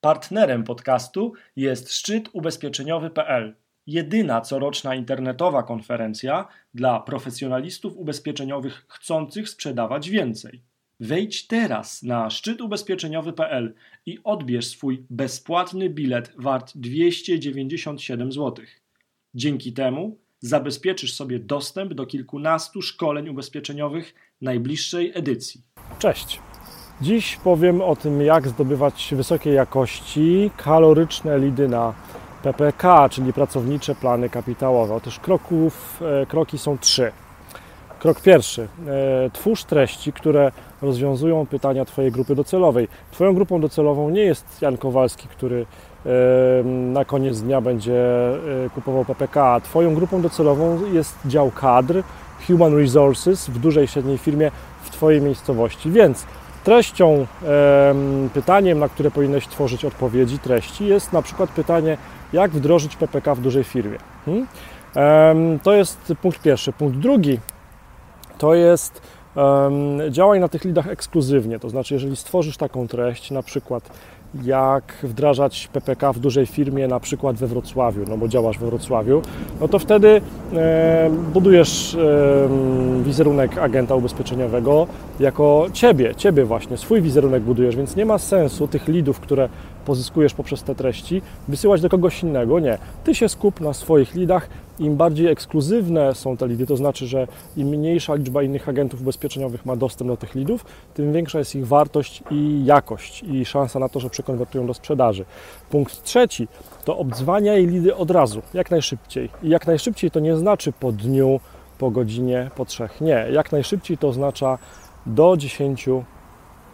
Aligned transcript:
Partnerem 0.00 0.64
podcastu 0.64 1.32
jest 1.56 1.92
szczyt 1.92 2.28
ubezpieczeniowy.pl, 2.32 3.56
jedyna 3.86 4.40
coroczna 4.40 4.94
internetowa 4.94 5.62
konferencja 5.62 6.48
dla 6.74 7.00
profesjonalistów 7.00 7.96
ubezpieczeniowych 7.96 8.86
chcących 8.88 9.48
sprzedawać 9.48 10.10
więcej. 10.10 10.62
Wejdź 11.00 11.46
teraz 11.46 12.02
na 12.02 12.30
szczytubezpieczeniowy.pl 12.30 13.74
i 14.06 14.18
odbierz 14.24 14.66
swój 14.66 15.06
bezpłatny 15.10 15.90
bilet 15.90 16.32
wart 16.36 16.72
297 16.76 18.32
zł. 18.32 18.64
Dzięki 19.34 19.72
temu 19.72 20.18
zabezpieczysz 20.40 21.14
sobie 21.14 21.38
dostęp 21.38 21.94
do 21.94 22.06
kilkunastu 22.06 22.82
szkoleń 22.82 23.28
ubezpieczeniowych 23.28 24.14
najbliższej 24.40 25.12
edycji. 25.14 25.62
Cześć! 25.98 26.40
Dziś 27.00 27.36
powiem 27.36 27.80
o 27.80 27.96
tym, 27.96 28.22
jak 28.22 28.48
zdobywać 28.48 29.14
wysokiej 29.16 29.54
jakości 29.54 30.50
kaloryczne 30.56 31.38
lidy 31.38 31.68
na 31.68 31.92
PPK, 32.42 33.08
czyli 33.08 33.32
pracownicze 33.32 33.94
plany 33.94 34.30
kapitałowe. 34.30 34.94
Otóż 34.94 35.18
kroków, 35.18 36.02
e, 36.22 36.26
kroki 36.26 36.58
są 36.58 36.78
trzy. 36.78 37.12
Krok 37.98 38.20
pierwszy. 38.20 38.68
E, 38.88 39.30
twórz 39.30 39.64
treści, 39.64 40.12
które 40.12 40.52
rozwiązują 40.82 41.46
pytania 41.46 41.84
Twojej 41.84 42.12
grupy 42.12 42.34
docelowej. 42.34 42.88
Twoją 43.10 43.34
grupą 43.34 43.60
docelową 43.60 44.10
nie 44.10 44.22
jest 44.22 44.62
Jan 44.62 44.76
Kowalski, 44.76 45.28
który 45.28 45.66
e, 46.06 46.08
na 46.64 47.04
koniec 47.04 47.40
dnia 47.40 47.60
będzie 47.60 48.04
kupował 48.74 49.04
PPK. 49.04 49.60
Twoją 49.60 49.94
grupą 49.94 50.22
docelową 50.22 50.92
jest 50.92 51.16
dział 51.26 51.50
kadr, 51.50 52.02
Human 52.46 52.76
Resources 52.76 53.48
w 53.48 53.58
dużej, 53.58 53.88
średniej 53.88 54.18
firmie 54.18 54.50
w 54.82 54.90
Twojej 54.90 55.20
miejscowości. 55.20 55.90
Więc 55.90 56.26
treścią, 56.64 57.26
pytaniem, 58.34 58.78
na 58.78 58.88
które 58.88 59.10
powinieneś 59.10 59.46
tworzyć 59.46 59.84
odpowiedzi, 59.84 60.38
treści 60.38 60.86
jest 60.86 61.12
na 61.12 61.22
przykład 61.22 61.50
pytanie, 61.50 61.96
jak 62.32 62.50
wdrożyć 62.50 62.96
PPK 62.96 63.34
w 63.34 63.40
dużej 63.40 63.64
firmie. 63.64 63.98
Hmm? 64.26 64.46
To 65.62 65.74
jest 65.74 66.12
punkt 66.22 66.42
pierwszy. 66.42 66.72
Punkt 66.72 66.98
drugi 66.98 67.40
to 68.38 68.54
jest 68.54 69.02
działaj 70.10 70.40
na 70.40 70.48
tych 70.48 70.64
lidach 70.64 70.88
ekskluzywnie, 70.88 71.58
to 71.58 71.68
znaczy 71.68 71.94
jeżeli 71.94 72.16
stworzysz 72.16 72.56
taką 72.56 72.88
treść, 72.88 73.30
na 73.30 73.42
przykład 73.42 73.90
jak 74.44 74.92
wdrażać 75.02 75.68
PPK 75.72 76.12
w 76.12 76.18
dużej 76.18 76.46
firmie, 76.46 76.88
na 76.88 77.00
przykład 77.00 77.36
we 77.36 77.46
Wrocławiu, 77.46 78.04
no 78.08 78.16
bo 78.16 78.28
działasz 78.28 78.58
we 78.58 78.66
Wrocławiu, 78.66 79.22
no 79.60 79.68
to 79.68 79.78
wtedy 79.78 80.20
e, 80.54 81.10
budujesz 81.32 81.94
e, 81.94 82.48
wizerunek 83.04 83.58
agenta 83.58 83.94
ubezpieczeniowego 83.94 84.86
jako 85.20 85.66
ciebie, 85.72 86.14
ciebie 86.14 86.44
właśnie, 86.44 86.76
swój 86.76 87.02
wizerunek 87.02 87.42
budujesz, 87.42 87.76
więc 87.76 87.96
nie 87.96 88.06
ma 88.06 88.18
sensu 88.18 88.68
tych 88.68 88.88
lidów, 88.88 89.20
które 89.20 89.48
pozyskujesz 89.86 90.34
poprzez 90.34 90.62
te 90.62 90.74
treści, 90.74 91.22
wysyłać 91.48 91.80
do 91.80 91.88
kogoś 91.88 92.22
innego. 92.22 92.60
Nie. 92.60 92.78
Ty 93.04 93.14
się 93.14 93.28
skup 93.28 93.60
na 93.60 93.72
swoich 93.72 94.14
lidach. 94.14 94.48
Im 94.78 94.96
bardziej 94.96 95.26
ekskluzywne 95.26 96.14
są 96.14 96.36
te 96.36 96.48
lidy, 96.48 96.66
to 96.66 96.76
znaczy, 96.76 97.06
że 97.06 97.26
im 97.56 97.68
mniejsza 97.68 98.14
liczba 98.14 98.42
innych 98.42 98.68
agentów 98.68 99.00
ubezpieczeniowych 99.00 99.66
ma 99.66 99.76
dostęp 99.76 100.10
do 100.10 100.16
tych 100.16 100.34
lidów, 100.34 100.64
tym 100.94 101.12
większa 101.12 101.38
jest 101.38 101.54
ich 101.54 101.66
wartość 101.66 102.22
i 102.30 102.64
jakość 102.64 103.22
i 103.22 103.44
szansa 103.44 103.78
na 103.78 103.88
to, 103.88 104.00
że 104.00 104.10
przekonwertują 104.10 104.66
do 104.66 104.74
sprzedaży. 104.74 105.24
Punkt 105.70 106.02
trzeci 106.02 106.48
to 106.84 106.98
obdzwania 106.98 107.56
i 107.56 107.66
lidy 107.66 107.96
od 107.96 108.10
razu, 108.10 108.42
jak 108.54 108.70
najszybciej. 108.70 109.30
I 109.42 109.48
jak 109.48 109.66
najszybciej 109.66 110.10
to 110.10 110.20
nie 110.20 110.36
znaczy 110.36 110.72
po 110.72 110.92
dniu, 110.92 111.40
po 111.78 111.90
godzinie, 111.90 112.50
po 112.56 112.64
trzech. 112.64 113.00
Nie. 113.00 113.26
Jak 113.32 113.52
najszybciej 113.52 113.98
to 113.98 114.08
oznacza 114.08 114.58
do 115.06 115.36
10 115.36 115.88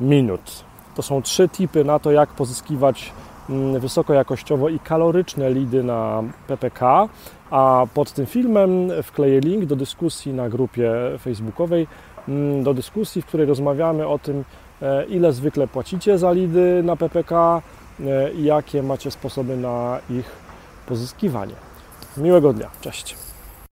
minut. 0.00 0.64
To 0.94 1.02
są 1.02 1.22
trzy 1.22 1.48
tipy 1.48 1.84
na 1.84 1.98
to, 1.98 2.12
jak 2.12 2.28
pozyskiwać 2.28 3.12
wysokojakościowo 3.78 4.68
i 4.68 4.78
kaloryczne 4.78 5.50
lidy 5.50 5.82
na 5.82 6.22
PPK, 6.46 7.08
a 7.50 7.86
pod 7.94 8.12
tym 8.12 8.26
filmem 8.26 8.90
wkleję 9.02 9.40
link 9.40 9.64
do 9.64 9.76
dyskusji 9.76 10.32
na 10.32 10.48
grupie 10.48 10.92
facebookowej, 11.18 11.86
mm, 12.28 12.62
do 12.62 12.74
dyskusji, 12.74 13.22
w 13.22 13.26
której 13.26 13.46
rozmawiamy 13.46 14.06
o 14.06 14.18
tym, 14.18 14.44
e, 14.82 15.04
ile 15.04 15.32
zwykle 15.32 15.68
płacicie 15.68 16.18
za 16.18 16.32
lidy 16.32 16.82
na 16.82 16.96
PPK 16.96 17.62
e, 18.00 18.32
i 18.32 18.44
jakie 18.44 18.82
macie 18.82 19.10
sposoby 19.10 19.56
na 19.56 19.98
ich 20.10 20.30
pozyskiwanie. 20.86 21.54
Miłego 22.16 22.52
dnia, 22.52 22.70
cześć. 22.80 23.16